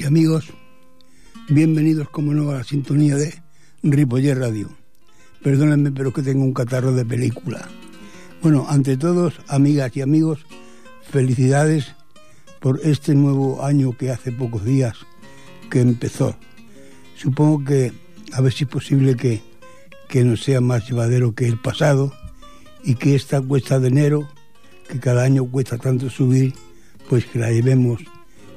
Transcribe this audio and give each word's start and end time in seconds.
Y 0.00 0.04
amigos. 0.04 0.46
Bienvenidos, 1.48 2.08
como 2.08 2.32
no, 2.32 2.50
a 2.50 2.54
la 2.54 2.64
sintonía 2.64 3.16
de 3.16 3.34
Ripoller 3.82 4.38
Radio. 4.38 4.70
Perdónenme, 5.42 5.92
pero 5.92 6.12
que 6.12 6.22
tengo 6.22 6.42
un 6.42 6.54
catarro 6.54 6.92
de 6.92 7.04
película. 7.04 7.68
Bueno, 8.42 8.66
ante 8.68 8.96
todos, 8.96 9.34
amigas 9.48 9.94
y 9.96 10.00
amigos, 10.00 10.46
felicidades 11.10 11.94
por 12.60 12.80
este 12.82 13.14
nuevo 13.14 13.62
año 13.62 13.96
que 13.96 14.10
hace 14.10 14.32
pocos 14.32 14.64
días 14.64 14.96
que 15.70 15.80
empezó. 15.80 16.34
Supongo 17.16 17.64
que 17.64 17.92
a 18.32 18.40
ver 18.40 18.52
si 18.52 18.64
es 18.64 18.70
posible 18.70 19.16
que, 19.16 19.42
que 20.08 20.24
no 20.24 20.36
sea 20.36 20.62
más 20.62 20.88
llevadero 20.88 21.34
que 21.34 21.46
el 21.46 21.58
pasado 21.58 22.14
y 22.84 22.94
que 22.94 23.14
esta 23.14 23.42
cuesta 23.42 23.78
de 23.78 23.88
enero 23.88 24.28
que 24.88 24.98
cada 24.98 25.24
año 25.24 25.44
cuesta 25.44 25.76
tanto 25.76 26.08
subir, 26.08 26.54
pues 27.08 27.26
que 27.26 27.38
la 27.38 27.50
llevemos 27.50 28.00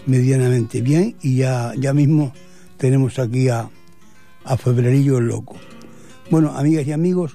medianamente 0.05 0.81
bien 0.81 1.15
y 1.21 1.37
ya, 1.37 1.73
ya 1.77 1.93
mismo 1.93 2.33
tenemos 2.77 3.19
aquí 3.19 3.49
a, 3.49 3.69
a 4.43 4.57
Febrerillo 4.57 5.17
el 5.17 5.27
Loco. 5.27 5.55
Bueno, 6.29 6.51
amigas 6.55 6.87
y 6.87 6.91
amigos, 6.91 7.33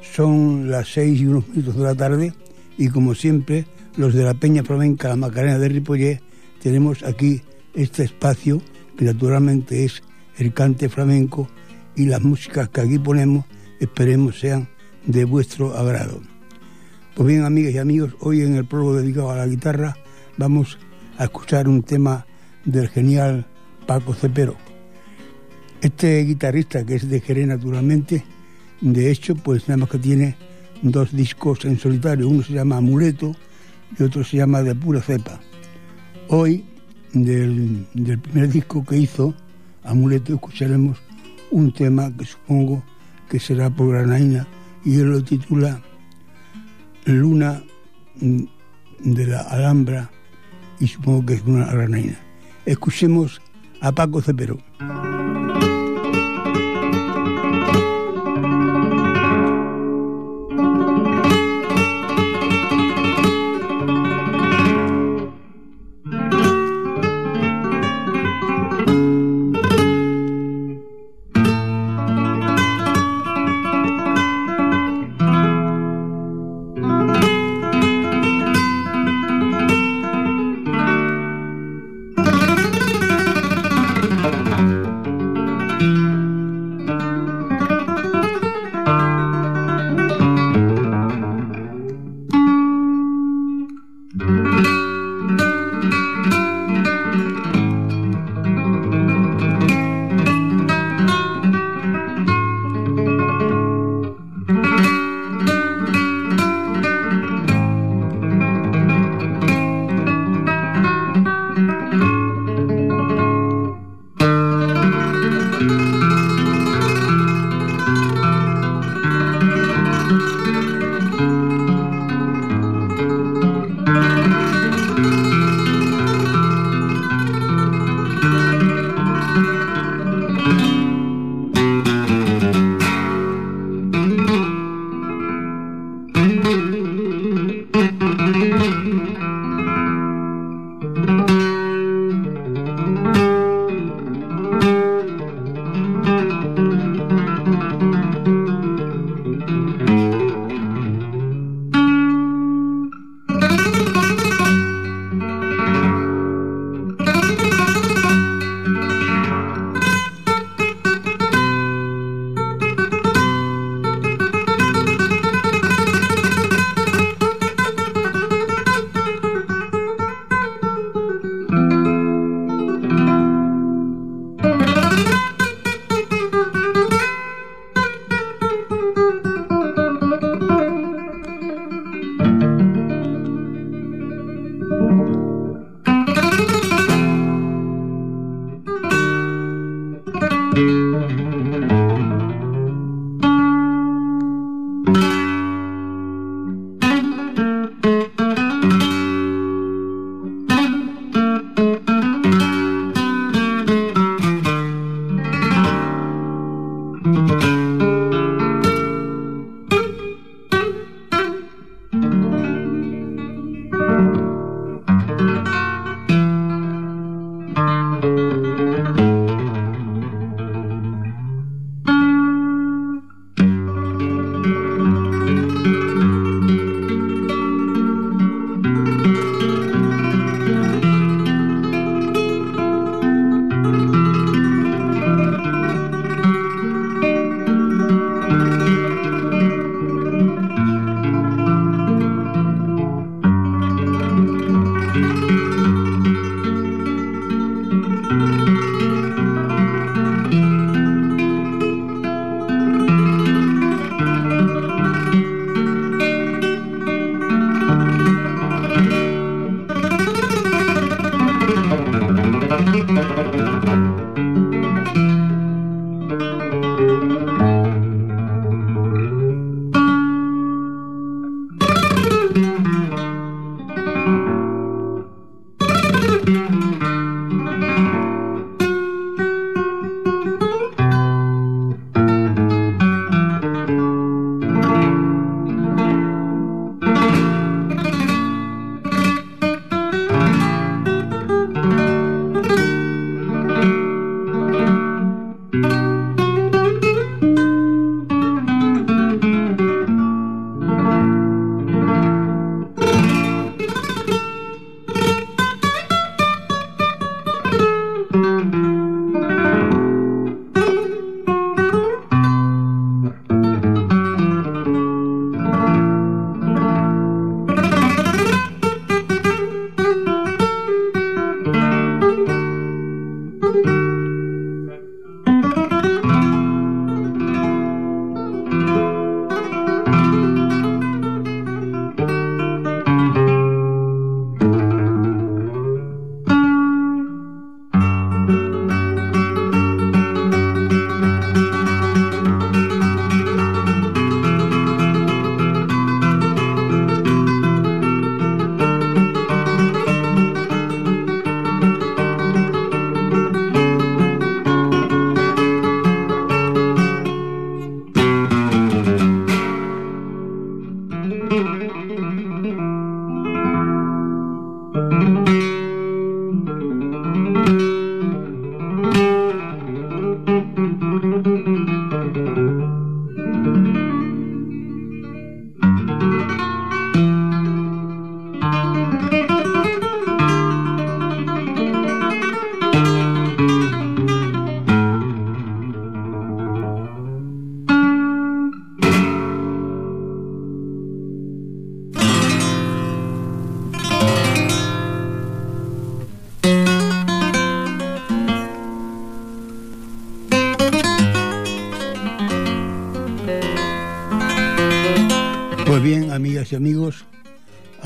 son 0.00 0.70
las 0.70 0.92
seis 0.92 1.20
y 1.20 1.26
unos 1.26 1.48
minutos 1.48 1.76
de 1.76 1.82
la 1.82 1.94
tarde 1.94 2.34
y 2.78 2.88
como 2.88 3.14
siempre, 3.14 3.66
los 3.96 4.14
de 4.14 4.24
la 4.24 4.34
Peña 4.34 4.62
Flamenca, 4.62 5.08
la 5.08 5.16
Macarena 5.16 5.58
de 5.58 5.68
Ripollet, 5.68 6.20
tenemos 6.62 7.02
aquí 7.02 7.42
este 7.74 8.04
espacio 8.04 8.60
que 8.96 9.04
naturalmente 9.04 9.84
es 9.84 10.02
el 10.38 10.52
cante 10.52 10.88
flamenco 10.88 11.48
y 11.96 12.06
las 12.06 12.22
músicas 12.22 12.68
que 12.68 12.80
aquí 12.80 12.98
ponemos 12.98 13.44
esperemos 13.80 14.38
sean 14.38 14.68
de 15.06 15.24
vuestro 15.24 15.76
agrado. 15.76 16.20
Pues 17.14 17.28
bien, 17.28 17.44
amigas 17.44 17.74
y 17.74 17.78
amigos, 17.78 18.16
hoy 18.20 18.42
en 18.42 18.54
el 18.56 18.64
prólogo 18.64 18.96
dedicado 18.96 19.30
a 19.30 19.36
la 19.36 19.46
guitarra 19.46 19.96
vamos 20.36 20.78
a 20.80 20.93
escuchar 21.22 21.68
un 21.68 21.82
tema 21.82 22.26
del 22.64 22.88
genial 22.88 23.46
Paco 23.86 24.14
Cepero. 24.14 24.56
Este 25.80 26.24
guitarrista, 26.24 26.84
que 26.84 26.96
es 26.96 27.08
de 27.08 27.20
Jerez 27.20 27.46
naturalmente, 27.46 28.24
de 28.80 29.10
hecho, 29.10 29.34
pues 29.34 29.68
nada 29.68 29.78
más 29.78 29.90
que 29.90 29.98
tiene 29.98 30.36
dos 30.82 31.14
discos 31.14 31.64
en 31.64 31.78
solitario. 31.78 32.28
Uno 32.28 32.42
se 32.42 32.54
llama 32.54 32.78
Amuleto 32.78 33.34
y 33.98 34.02
otro 34.02 34.24
se 34.24 34.38
llama 34.38 34.62
De 34.62 34.74
Pura 34.74 35.00
Cepa. 35.00 35.40
Hoy, 36.28 36.64
del, 37.12 37.86
del 37.94 38.18
primer 38.18 38.50
disco 38.50 38.84
que 38.84 38.96
hizo, 38.96 39.34
Amuleto, 39.84 40.34
escucharemos 40.34 40.98
un 41.50 41.72
tema 41.72 42.14
que 42.16 42.24
supongo 42.24 42.82
que 43.28 43.38
será 43.38 43.70
por 43.70 43.90
Granaina 43.90 44.46
y 44.84 44.96
él 44.96 45.10
lo 45.10 45.22
titula 45.22 45.80
Luna 47.04 47.62
de 48.20 49.26
la 49.26 49.40
Alhambra 49.40 50.10
y 50.84 50.88
supongo 50.88 51.24
que 51.24 51.34
es 51.34 51.42
una 51.46 51.64
granadina. 51.64 52.18
Escuchemos 52.66 53.40
a 53.80 53.90
Paco 53.92 54.20
Cepero. 54.20 54.58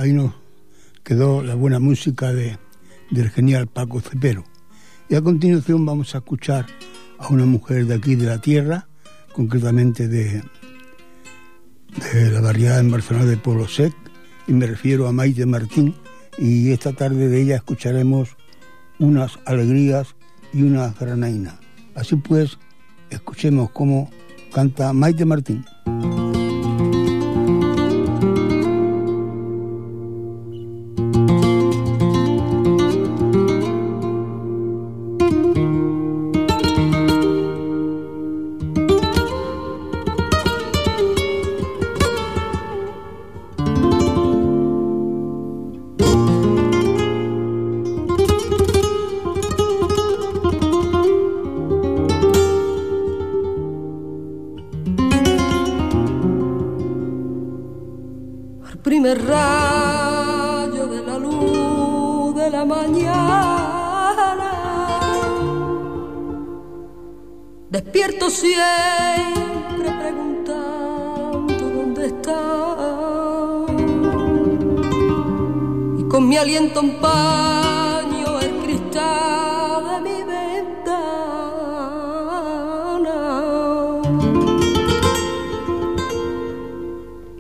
Ahí 0.09 0.15
nos 0.15 0.33
quedó 1.05 1.43
la 1.43 1.55
buena 1.55 1.79
música 1.81 2.33
de, 2.33 2.59
del 3.11 3.31
genial 3.31 3.67
Paco 3.67 4.01
Cepero. 4.01 4.45
Y 5.09 5.15
a 5.15 5.23
continuación 5.23 5.85
vamos 5.85 6.15
a 6.15 6.19
escuchar 6.19 6.67
a 7.19 7.29
una 7.29 7.45
mujer 7.45 7.87
de 7.87 7.95
aquí 7.95 8.15
de 8.15 8.27
la 8.27 8.41
tierra, 8.41 8.89
concretamente 9.33 10.09
de, 10.09 10.43
de 12.13 12.31
la 12.31 12.41
variedad 12.41 12.81
en 12.81 12.91
Barcelona 12.91 13.27
de 13.27 13.37
Pueblo 13.37 13.69
Sec, 13.69 13.93
y 14.47 14.53
me 14.53 14.67
refiero 14.67 15.07
a 15.07 15.13
Maite 15.13 15.45
Martín, 15.45 15.95
y 16.39 16.71
esta 16.71 16.93
tarde 16.93 17.29
de 17.29 17.43
ella 17.43 17.57
escucharemos 17.57 18.31
unas 18.99 19.39
alegrías 19.45 20.15
y 20.55 20.63
una 20.63 20.95
granaina. 20.99 21.61
Así 21.95 22.17
pues, 22.17 22.59
escuchemos 23.11 23.71
cómo 23.73 24.11
canta 24.53 24.93
Maite 24.95 25.27
Martín. 25.27 25.65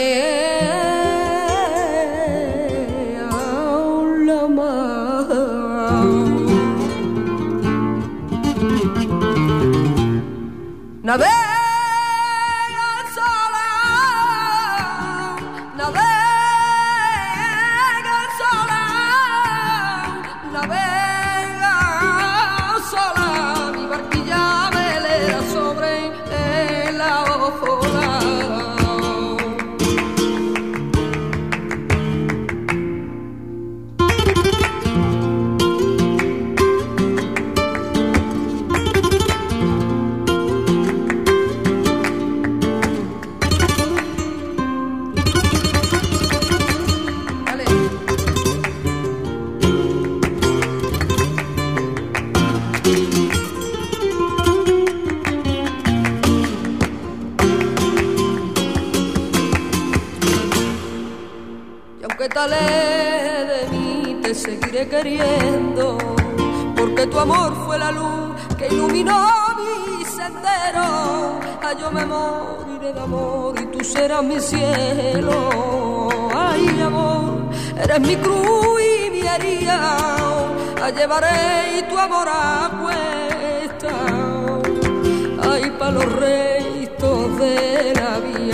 Now 11.04 11.16
there. 11.16 11.47
De 62.46 63.68
mí, 63.72 64.20
te 64.22 64.36
seguiré 64.36 64.88
queriendo, 64.88 65.98
porque 66.76 67.08
tu 67.08 67.20
amor 67.20 67.52
fue 67.66 67.80
la 67.80 67.92
luz 67.92 68.36
que 68.60 68.68
iluminó 68.68 69.28
mi 69.58 70.06
sendero. 70.06 71.40
Ay, 71.64 71.76
yo 71.80 71.92
me 71.92 72.06
moriré 72.06 72.94
de 72.94 73.00
amor 73.00 73.56
y 73.60 73.66
tú 73.66 73.84
serás 73.84 74.24
mi 74.24 74.40
cielo. 74.40 76.10
Ay, 76.36 76.80
amor, 76.80 77.50
eres 77.76 78.00
mi 78.02 78.16
cruz 78.18 78.82
y 78.82 79.10
mi 79.10 79.22
herida. 79.22 79.98
A 80.84 80.92
llevaré 80.92 81.80
y 81.80 81.82
tu 81.90 81.98
amor 81.98 82.28
a 82.30 82.70
cuesta. 82.82 83.96
Ay, 85.42 85.72
para 85.80 85.92
los 85.92 86.06
restos 86.14 87.40
de 87.40 87.94
la 87.96 88.20
vía. 88.20 88.48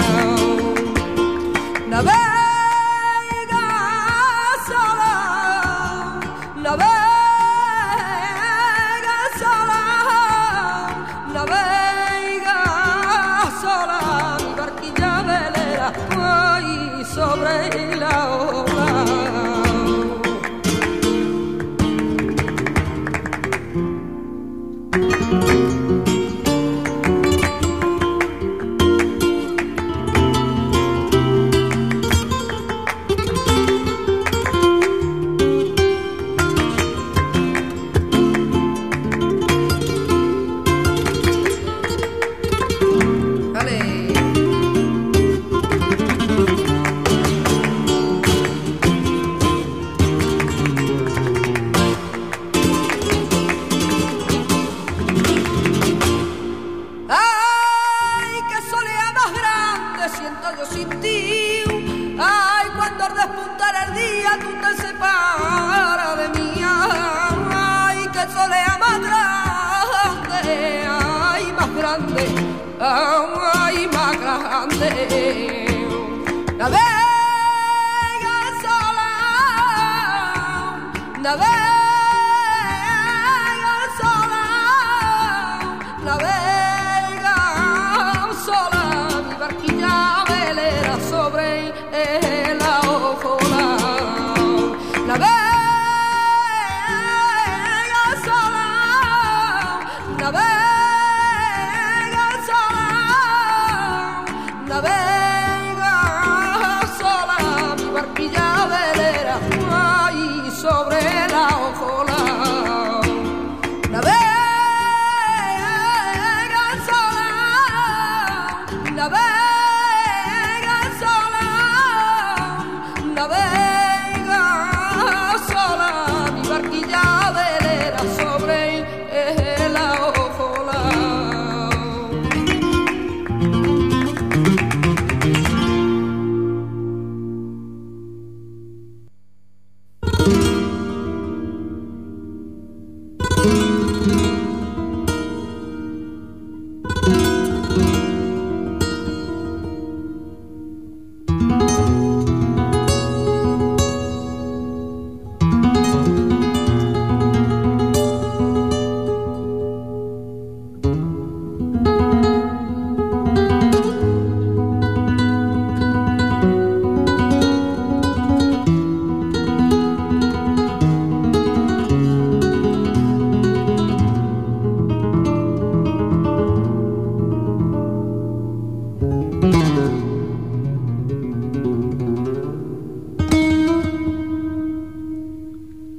Barquilla 89.44 90.24
velera 90.30 90.98
sobre 91.10 91.74
el 91.92 92.43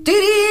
Did 0.04 0.22
he? 0.22 0.43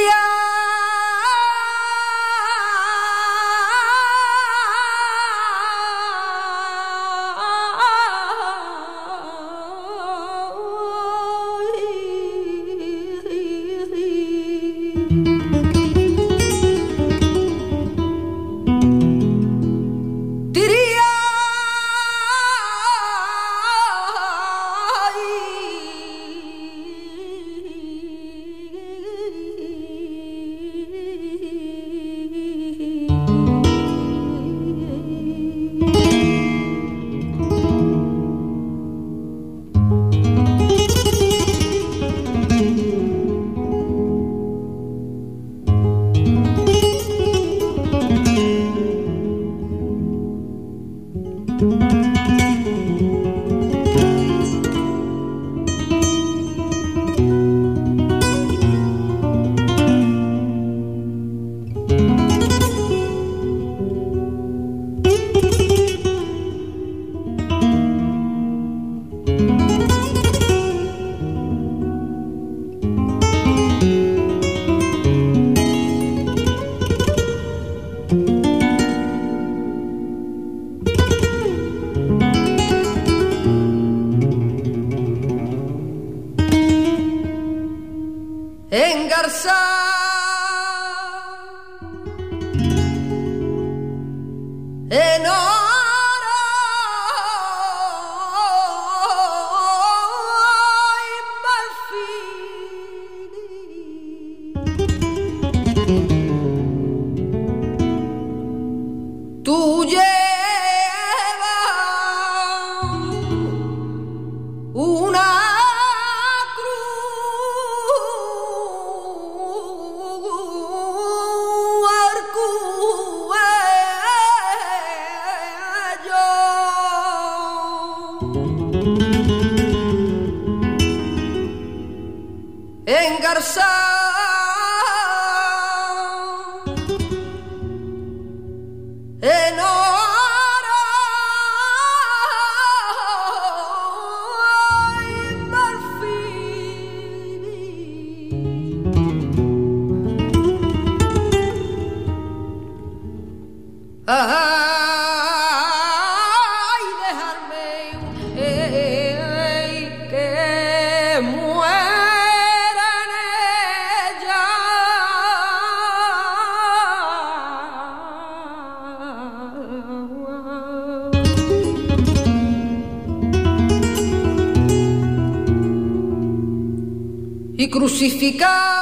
justificar. 178.03 178.72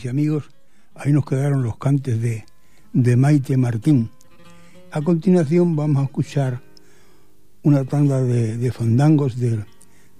Crucificar. 0.00 1.24
quedaron 1.28 1.62
los 1.62 1.76
cantes 1.76 2.20
de, 2.20 2.44
de 2.92 3.16
Maite 3.16 3.56
Martín. 3.56 4.10
A 4.92 5.02
continuación 5.02 5.76
vamos 5.76 6.02
a 6.02 6.04
escuchar 6.06 6.60
una 7.62 7.84
tanda 7.84 8.22
de, 8.22 8.72
fandangos 8.72 9.38
del, 9.38 9.64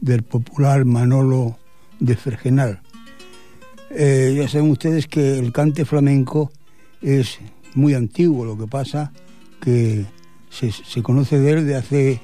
del, 0.01 0.23
popular 0.23 0.85
Manolo 0.85 1.59
de 1.99 2.14
Fergenal. 2.16 2.83
Eh, 3.90 4.35
ya 4.37 4.49
saben 4.49 4.71
ustedes 4.71 5.07
que 5.07 5.38
el 5.38 5.53
cante 5.53 5.85
flamenco 5.85 6.53
es 7.03 7.38
muy 7.75 7.95
antiguo, 7.95 8.45
lo 8.45 8.57
que 8.57 8.66
pasa 8.66 9.12
que 9.61 10.05
se, 10.51 10.71
se 10.71 11.03
conoce 11.03 11.38
de 11.38 11.53
él 11.53 11.66
de 11.66 11.77
hace 11.77 12.21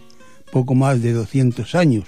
poco 0.53 0.75
más 0.75 1.03
de 1.03 1.13
200 1.13 1.75
años. 1.75 2.05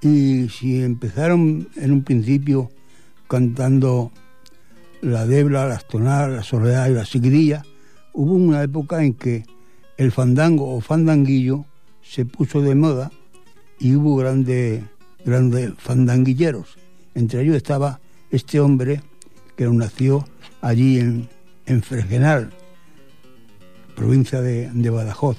Y 0.00 0.48
si 0.48 0.82
empezaron 0.82 1.68
en 1.76 1.92
un 1.92 2.02
principio 2.02 2.70
cantando 3.28 4.12
la 5.02 5.26
debla, 5.26 5.66
la 5.66 5.78
tonal, 5.78 6.36
la 6.36 6.42
soledad 6.42 6.88
y 6.88 6.94
la 6.94 7.04
seguidilla, 7.04 7.64
hubo 8.12 8.34
una 8.34 8.62
época 8.62 9.04
en 9.04 9.14
que 9.14 9.44
el 9.96 10.12
fandango 10.12 10.74
o 10.74 10.80
fandanguillo 10.80 11.64
se 12.02 12.24
puso 12.24 12.60
de 12.62 12.74
moda 12.74 13.10
y 13.78 13.94
hubo 13.94 14.16
grandes, 14.16 14.82
grandes 15.24 15.72
fandanguilleros. 15.78 16.76
Entre 17.14 17.42
ellos 17.42 17.56
estaba 17.56 18.00
este 18.30 18.60
hombre 18.60 19.02
que 19.56 19.68
nació 19.68 20.26
allí 20.60 20.98
en, 20.98 21.28
en 21.66 21.82
Fregenal, 21.82 22.52
provincia 23.94 24.40
de, 24.40 24.70
de 24.72 24.90
Badajoz. 24.90 25.38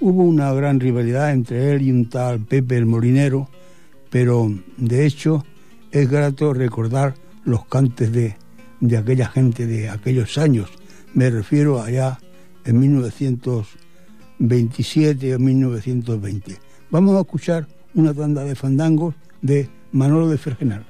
Hubo 0.00 0.24
una 0.24 0.52
gran 0.52 0.80
rivalidad 0.80 1.32
entre 1.32 1.72
él 1.72 1.82
y 1.82 1.90
un 1.90 2.08
tal 2.08 2.40
Pepe 2.40 2.76
el 2.76 2.86
Molinero, 2.86 3.48
pero 4.10 4.52
de 4.76 5.06
hecho 5.06 5.44
es 5.92 6.10
grato 6.10 6.52
recordar 6.54 7.14
los 7.44 7.66
cantes 7.66 8.10
de, 8.12 8.36
de 8.80 8.96
aquella 8.96 9.28
gente 9.28 9.66
de 9.66 9.90
aquellos 9.90 10.38
años. 10.38 10.70
Me 11.14 11.28
refiero 11.30 11.82
allá 11.82 12.18
en 12.64 12.80
1927 12.80 15.34
o 15.34 15.38
1920. 15.38 16.58
Vamos 16.90 17.16
a 17.16 17.20
escuchar 17.20 17.68
una 17.94 18.14
tanda 18.14 18.42
de 18.44 18.54
fandangos 18.54 19.14
de 19.42 19.68
Manolo 19.92 20.28
de 20.28 20.38
Fergenal. 20.38 20.86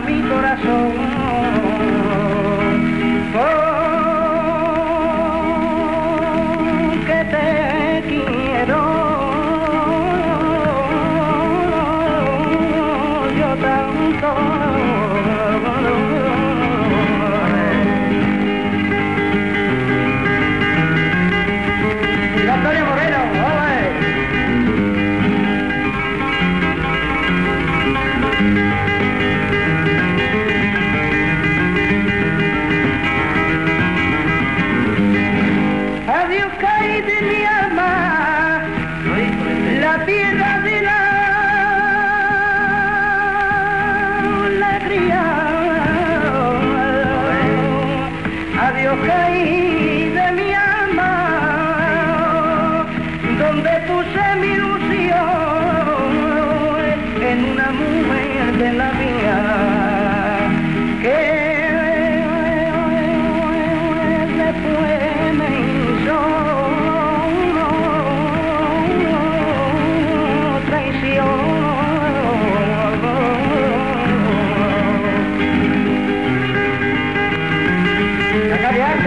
mi 0.00 0.22
corazón. 0.22 0.87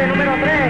número 0.08 0.38
3. 0.40 0.61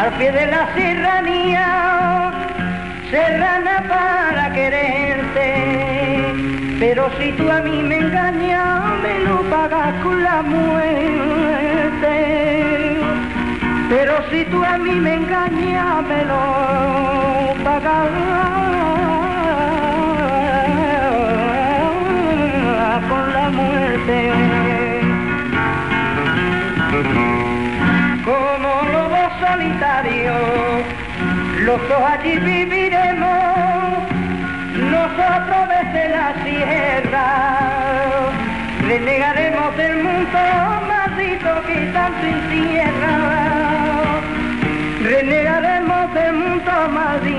Al 0.00 0.12
pie 0.14 0.32
de 0.32 0.46
la 0.46 0.66
serranía, 0.74 2.32
serrana 3.10 3.84
para 3.86 4.50
quererte. 4.54 5.48
Pero 6.78 7.10
si 7.18 7.32
tú 7.32 7.50
a 7.50 7.60
mí 7.60 7.82
me 7.82 7.98
engañas, 7.98 8.98
me 9.02 9.18
lo 9.26 9.42
pagas 9.50 9.92
con 10.02 10.22
la 10.22 10.40
muerte. 10.40 12.16
Pero 13.90 14.14
si 14.30 14.44
tú 14.46 14.64
a 14.64 14.78
mí 14.78 14.94
me 14.94 15.14
engañas, 15.16 16.02
me 16.08 16.24
lo 16.24 17.62
pagas 17.62 18.08
con 23.10 23.32
la 23.34 23.50
muerte. 23.50 24.49
Solitarios, 29.80 30.84
los 31.64 31.88
dos 31.88 32.02
allí 32.02 32.38
viviremos, 32.38 34.12
nosotros 34.90 35.68
desde 35.68 36.08
la 36.10 36.34
sierra, 36.44 37.26
renegaremos 38.86 39.76
del 39.76 40.02
mundo 40.02 40.38
maldito 40.86 41.62
que 41.66 41.76
tanto 41.92 42.26
encierra, 42.26 43.16
renegaremos 45.02 46.14
del 46.14 46.32
mundo 46.34 46.72
maldito 46.90 47.29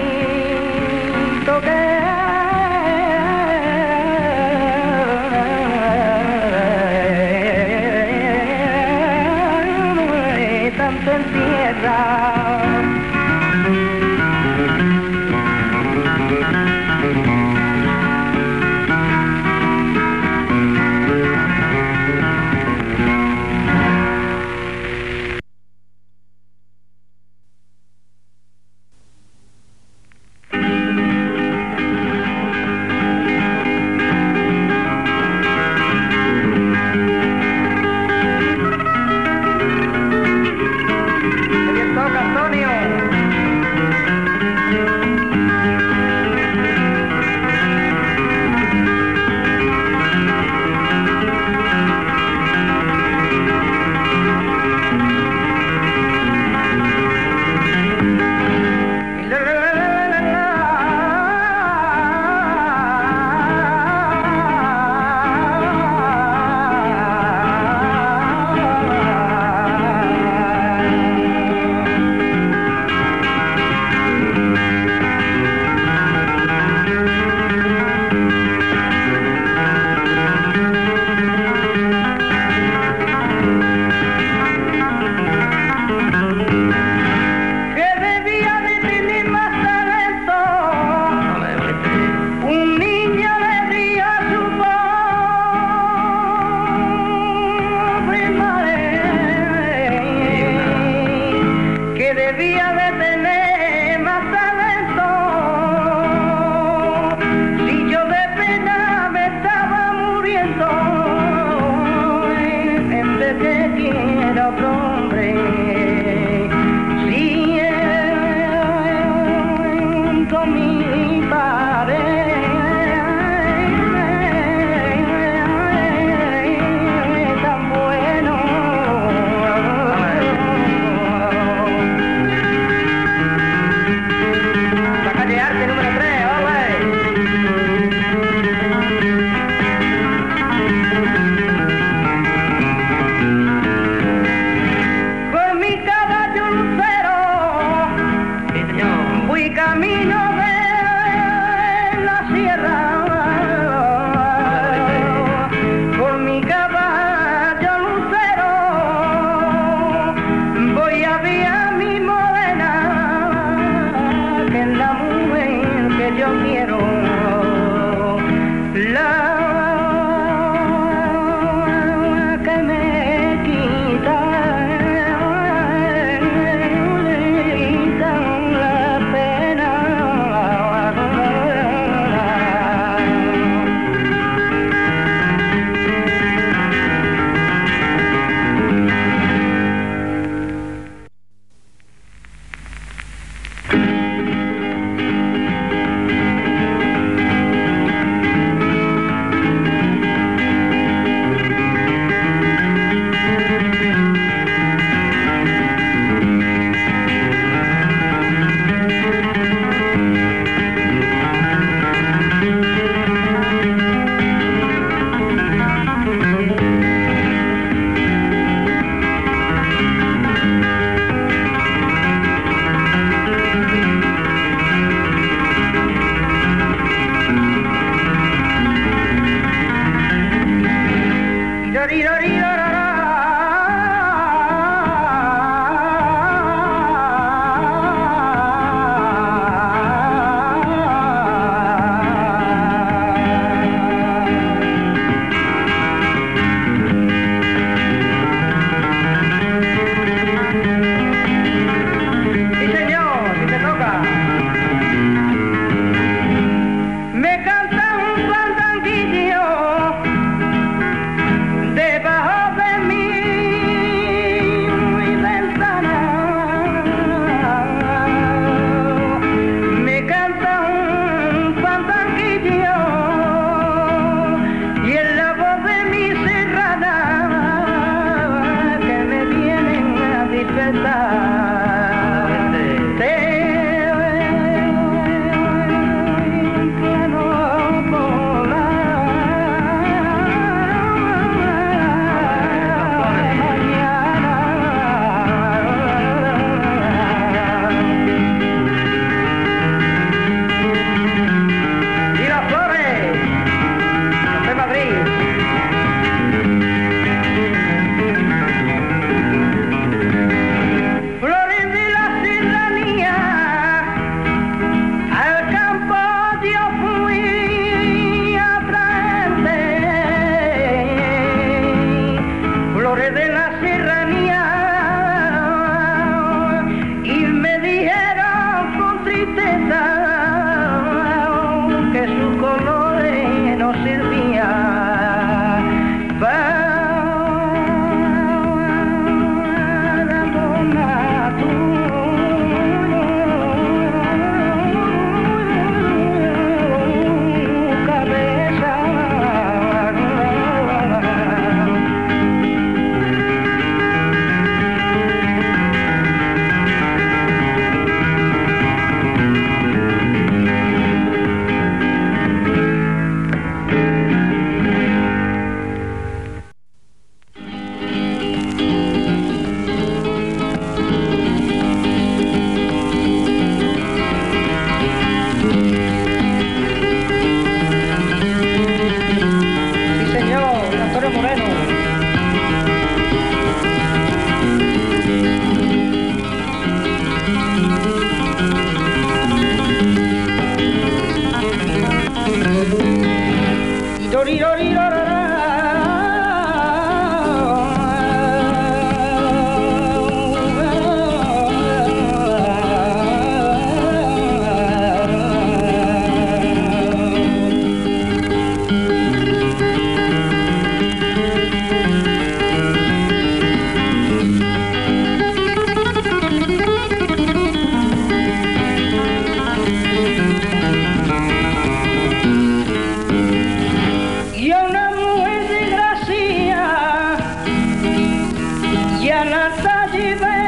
la 430.01 430.40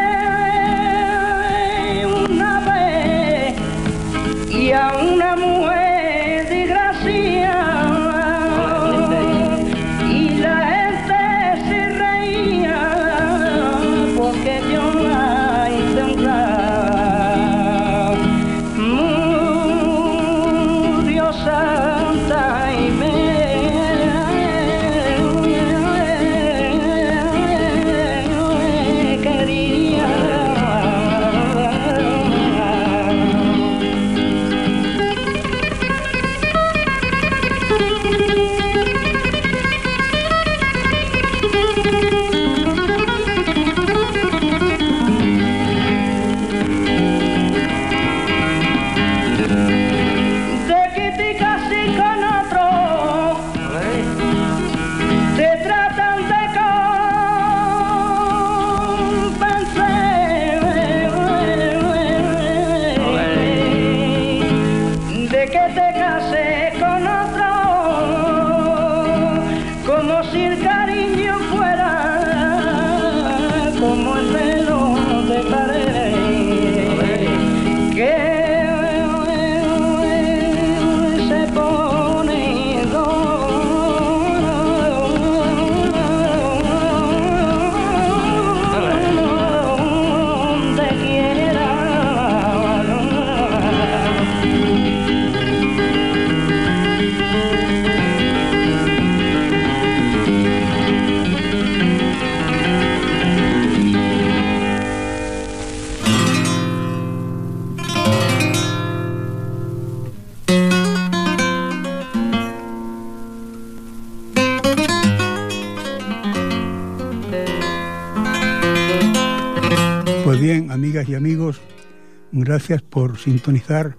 gracias 122.43 122.81
por 122.81 123.17
sintonizar 123.17 123.95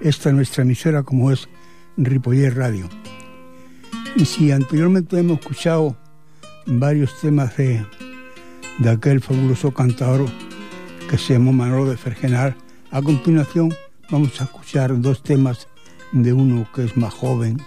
esta 0.00 0.32
nuestra 0.32 0.62
emisora 0.62 1.02
como 1.02 1.30
es 1.32 1.48
Ripoller 1.96 2.56
Radio. 2.56 2.88
Y 4.16 4.24
si 4.24 4.52
anteriormente 4.52 5.18
hemos 5.18 5.40
escuchado 5.40 5.96
varios 6.66 7.20
temas 7.20 7.56
de, 7.56 7.84
de 8.78 8.90
aquel 8.90 9.20
fabuloso 9.20 9.72
cantador 9.72 10.26
que 11.08 11.18
se 11.18 11.34
llamó 11.34 11.52
Manolo 11.52 11.90
de 11.90 11.96
Fergenar, 11.96 12.56
a 12.90 13.02
continuación 13.02 13.74
vamos 14.10 14.40
a 14.40 14.44
escuchar 14.44 15.00
dos 15.00 15.22
temas 15.22 15.68
de 16.12 16.32
uno 16.32 16.66
que 16.74 16.84
es 16.84 16.96
más 16.96 17.12
joven 17.12 17.60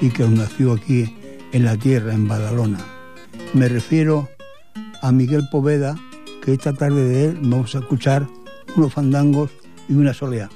y 0.00 0.10
que 0.10 0.26
nació 0.28 0.72
aquí 0.72 1.16
en 1.52 1.64
la 1.64 1.76
tierra, 1.76 2.12
en 2.12 2.28
Badalona. 2.28 2.78
Me 3.54 3.68
refiero 3.68 4.28
a 5.02 5.10
Miguel 5.12 5.48
Poveda, 5.50 5.96
que 6.42 6.52
esta 6.52 6.72
tarde 6.72 7.04
de 7.04 7.24
él 7.26 7.38
vamos 7.42 7.74
a 7.74 7.80
escuchar 7.80 8.26
unos 8.76 8.94
fandangos 8.94 9.50
y 9.90 9.94
una 9.94 10.14
soleá. 10.14 10.48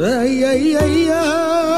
ay 0.00 0.44
ay 0.44 0.64
ay 0.80 0.96
ay 1.12 1.69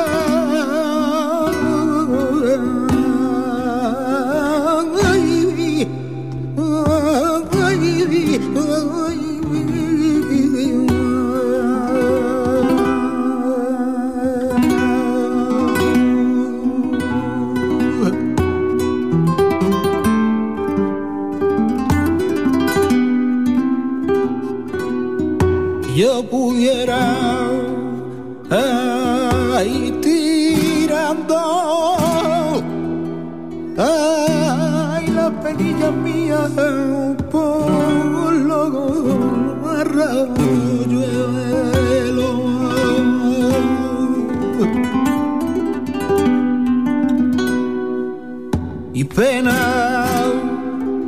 pena 49.15 50.25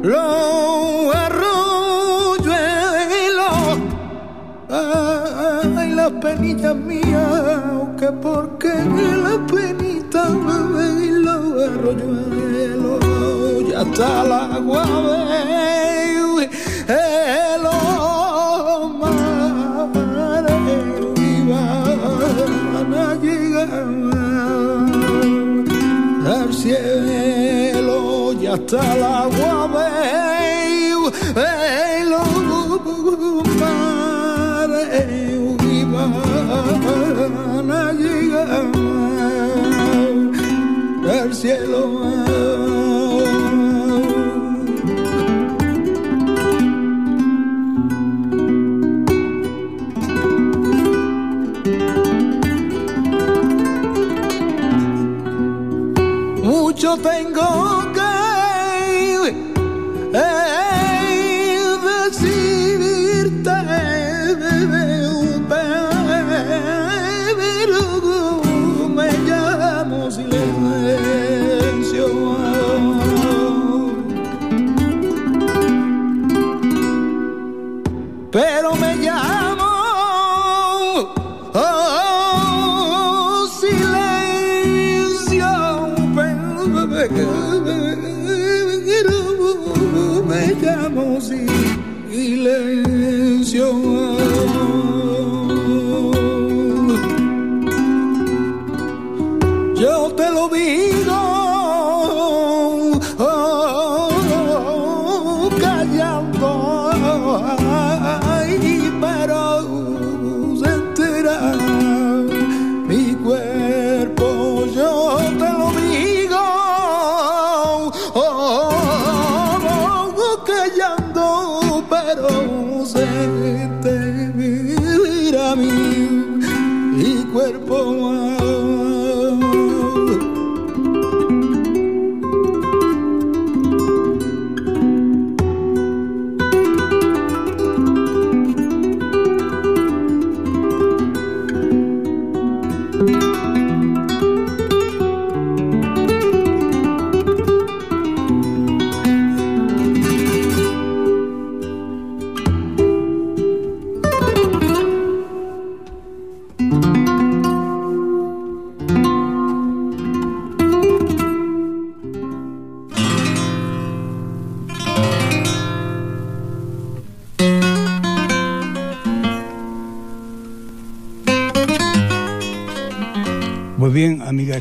los 0.03 1.15
arroyuelos 1.15 2.49
ay 4.71 5.91
la 5.93 6.11
penilla 6.21 6.75
mía 6.75 7.63
que 7.99 8.09
porque 8.13 8.69
la 8.69 9.39
penita 9.47 10.29
y 11.01 11.11
los 11.27 11.45
arroyuelos 11.69 13.01
ya 13.71 13.83
está 13.83 14.25
la 14.25 14.55
agua 14.57 15.24
ya 28.55 28.63
está 28.63 28.97
la 28.97 29.23
agua 29.25 29.69
el 31.99 32.11
mar 33.61 34.71
iban 35.61 36.13
a 37.71 37.93
llegar 37.93 38.49
al 41.21 41.35
cielo 41.35 42.64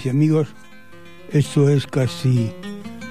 y 0.06 0.10
amigos, 0.10 0.48
esto 1.32 1.70
es 1.70 1.88
casi 1.88 2.52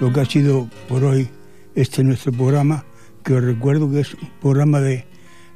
lo 0.01 0.13
que 0.13 0.21
ha 0.21 0.25
sido 0.25 0.69
por 0.89 1.05
hoy 1.05 1.29
este 1.75 2.05
nuestro 2.05 2.33
programa, 2.33 2.85
que 3.25 3.35
os 3.35 3.43
recuerdo 3.43 3.91
que 3.91 4.01
es 4.01 4.15
un 4.15 4.31
programa 4.41 4.81
de 4.81 5.07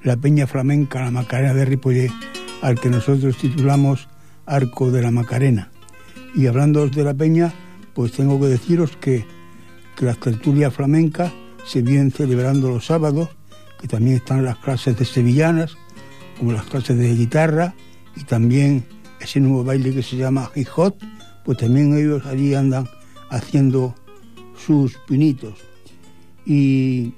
la 0.02 0.16
Peña 0.16 0.46
Flamenca, 0.46 1.00
la 1.00 1.10
Macarena 1.10 1.52
de 1.52 1.64
Ripollet, 1.64 2.10
al 2.62 2.80
que 2.80 2.88
nosotros 2.88 3.36
titulamos 3.36 4.08
Arco 4.46 4.90
de 4.90 5.02
la 5.02 5.10
Macarena. 5.10 5.70
Y 6.34 6.46
hablando 6.46 6.86
de 6.88 7.04
la 7.04 7.14
Peña, 7.14 7.52
pues 7.94 8.12
tengo 8.12 8.40
que 8.40 8.46
deciros 8.46 8.96
que, 8.96 9.26
las 10.00 10.18
tertulias 10.18 10.74
flamencas 10.74 11.32
se 11.66 11.80
vienen 11.80 12.10
celebrando 12.10 12.68
los 12.68 12.86
sábados, 12.86 13.30
que 13.80 13.88
también 13.88 14.16
están 14.16 14.44
las 14.44 14.58
clases 14.58 14.98
de 14.98 15.06
sevillanas, 15.06 15.76
como 16.38 16.52
las 16.52 16.64
clases 16.64 16.98
de 16.98 17.14
guitarra, 17.14 17.74
y 18.14 18.24
también 18.24 18.84
ese 19.20 19.40
nuevo 19.40 19.64
baile 19.64 19.94
que 19.94 20.02
se 20.02 20.16
llama 20.16 20.50
hip 20.54 20.68
pues 21.46 21.58
también 21.58 21.96
ellos 21.96 22.26
allí 22.26 22.54
andan 22.54 22.88
haciendo 23.30 23.94
sus 24.66 24.98
pinitos. 25.06 25.54
Y 26.44 27.14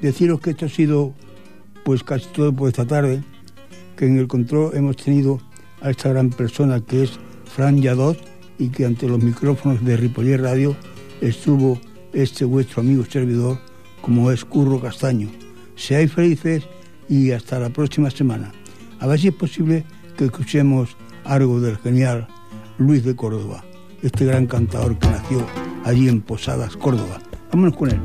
deciros 0.00 0.40
que 0.40 0.50
esto 0.50 0.66
ha 0.66 0.68
sido 0.70 1.12
pues 1.84 2.02
casi 2.02 2.26
todo 2.32 2.52
por 2.52 2.68
esta 2.68 2.86
tarde, 2.86 3.22
que 3.96 4.06
en 4.06 4.18
el 4.18 4.26
control 4.26 4.74
hemos 4.74 4.96
tenido 4.96 5.38
a 5.82 5.90
esta 5.90 6.08
gran 6.08 6.30
persona 6.30 6.80
que 6.80 7.04
es 7.04 7.18
Fran 7.44 7.82
Yadot 7.82 8.18
y 8.58 8.70
que 8.70 8.86
ante 8.86 9.06
los 9.06 9.22
micrófonos 9.22 9.84
de 9.84 9.98
Ripoller 9.98 10.40
Radio 10.40 10.74
estuvo 11.20 11.78
este 12.14 12.46
vuestro 12.46 12.80
amigo 12.80 13.04
servidor 13.04 13.58
como 14.00 14.30
es 14.30 14.46
Curro 14.46 14.80
Castaño. 14.80 15.28
Seáis 15.76 16.10
felices 16.10 16.64
y 17.06 17.32
hasta 17.32 17.60
la 17.60 17.68
próxima 17.68 18.10
semana. 18.10 18.50
A 18.98 19.06
ver 19.06 19.20
si 19.20 19.28
es 19.28 19.34
posible 19.34 19.84
que 20.16 20.24
escuchemos 20.24 20.96
algo 21.24 21.60
del 21.60 21.76
genial 21.76 22.28
Luis 22.78 23.04
de 23.04 23.14
Córdoba, 23.14 23.64
este 24.02 24.24
gran 24.24 24.46
cantador 24.46 24.98
que 24.98 25.08
nació 25.08 25.46
allí 25.84 26.08
en 26.08 26.22
Posadas, 26.22 26.76
Córdoba. 26.76 27.20
Vámonos 27.52 27.76
con 27.76 27.90
él. 27.90 28.00